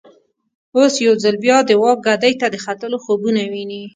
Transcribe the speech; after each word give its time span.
اوس 0.75 0.93
یو 1.05 1.13
ځل 1.23 1.35
بیا 1.43 1.57
د 1.65 1.71
واک 1.81 1.99
ګدۍ 2.07 2.33
ته 2.41 2.47
د 2.53 2.55
ختلو 2.65 2.97
خوبونه 3.03 3.41
ویني. 3.51 3.81